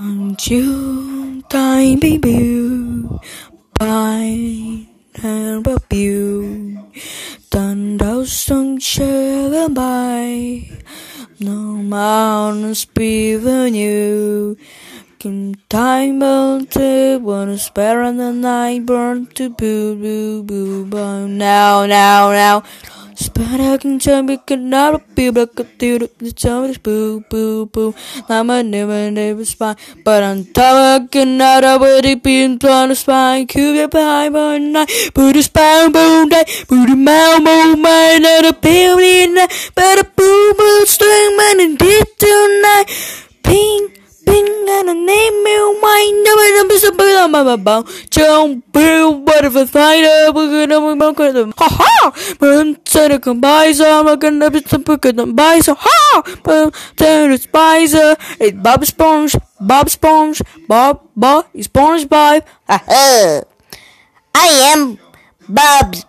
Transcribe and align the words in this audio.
You 0.00 1.42
time 1.50 2.00
baby 2.00 3.04
by 3.78 4.86
and 5.22 5.66
about 5.66 5.92
you 5.92 6.88
Done 7.50 7.98
those 7.98 8.32
songs 8.32 8.82
share 8.82 9.68
by 9.68 10.66
No 11.40 11.76
mountains 11.76 12.86
beaven 12.86 13.74
you. 13.74 14.56
Can 15.20 15.56
time 15.68 16.22
out 16.22 16.70
to 16.70 17.18
wanna 17.18 17.58
spare 17.58 18.00
on 18.00 18.16
the 18.16 18.32
night 18.32 18.86
burn 18.86 19.26
to 19.34 19.50
boo 19.50 19.94
boo 19.94 20.42
boo 20.42 20.86
boo 20.86 21.28
now 21.28 21.84
now 21.84 22.32
now 22.32 22.62
Can 23.14 23.98
tell 23.98 24.22
me 24.22 24.38
can 24.46 24.70
not 24.70 25.14
be 25.14 25.30
could 25.32 25.76
do 25.76 25.98
the 25.98 26.32
time 26.32 26.64
is 26.70 26.78
boo 26.78 27.20
boo 27.28 27.66
boo. 27.66 27.94
I'm 28.28 28.48
a 28.48 28.62
never 28.62 29.10
never 29.10 29.44
spine. 29.44 29.76
But 30.04 30.22
on 30.22 30.44
top 30.52 31.02
I 31.02 31.06
cannot 31.08 31.64
already 31.64 32.14
be 32.14 32.42
in 32.42 32.58
plan 32.58 32.90
of 32.90 32.96
spine. 32.96 33.46
Cube 33.46 33.76
your 33.76 33.88
pie 33.88 34.30
by 34.30 34.58
night. 34.58 34.90
Put 35.14 35.36
a 35.36 35.42
spine 35.42 35.92
boom 35.92 36.28
day. 36.28 36.44
Put 36.68 36.88
a 36.90 36.96
mouth 36.96 37.44
boom 37.44 37.82
man 37.82 38.24
at 38.24 38.46
a 38.46 38.52
beauty 38.54 39.26
night. 39.26 39.72
But 39.74 39.98
a 39.98 40.04
boom 40.04 40.56
string 40.56 40.81
Jump 48.10 48.72
bill 48.72 49.22
gonna 50.66 50.94
be 50.94 50.98
more 50.98 51.12
good. 51.12 51.54
Ha 51.56 51.68
ha! 51.70 52.36
But 52.38 52.88
said 52.88 53.12
a 53.12 53.18
combine 53.18 53.74
so 53.74 54.06
I'm 54.06 54.18
gonna 54.18 54.50
be 54.50 54.60
some 54.62 54.82
good 54.82 55.18
and 55.18 55.36
buy 55.36 55.60
so 55.60 55.74
ha! 55.78 56.22
But 56.42 56.74
then 56.96 57.32
it's 57.32 57.44
Spicer, 57.44 58.16
it's 58.40 58.56
Bob 58.58 58.84
Sponge, 58.86 59.36
Bob 59.60 59.90
Sponge, 59.90 60.42
Bob 60.68 61.08
Bob 61.16 61.46
SpongeBob. 61.54 62.44
Aha! 62.68 63.42
I 64.34 64.46
am 64.74 64.98
Bob's. 65.48 66.04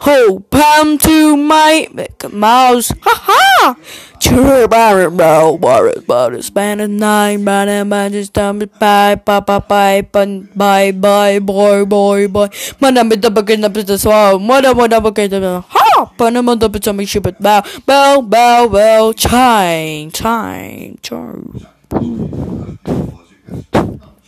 Ho, 0.00 0.40
palm 0.40 0.96
to 0.96 1.36
my 1.36 1.88
Mouse. 2.32 2.88
Ha 3.04 3.14
ha! 3.28 3.76
Chirr, 4.18 4.68
barrel, 4.68 5.12
roll, 5.12 5.58
barrel, 5.58 6.00
barrel, 6.08 6.42
span 6.42 6.80
at 6.80 6.88
nine, 6.88 7.44
man, 7.44 7.88
man, 7.88 8.12
just 8.12 8.32
time 8.32 8.60
bye, 8.80 9.14
bye, 9.14 9.40
bye, 9.40 9.60
bye, 9.60 10.00
bye, 10.56 10.92
bye, 10.92 11.38
boy, 11.38 11.84
boy, 11.84 12.28
boy. 12.28 12.48
It's 12.50 13.26
up 13.26 13.36
again, 13.36 13.64
up 13.64 13.74
to 13.74 13.82
the 13.82 13.98
swallow. 13.98 14.38
Madam, 14.38 14.76
what 14.78 14.92
up 14.92 15.04
again, 15.04 15.42
ha! 15.68 16.12
Panam, 16.16 16.48
up 16.48 16.72
to 16.72 16.82
some 16.82 17.04
ship, 17.04 17.24
bow, 17.38 17.62
bow, 17.84 18.22
bow, 18.22 18.68
bow, 18.68 19.12
chime, 19.12 20.10
chime, 20.10 20.96
chime. 21.02 22.78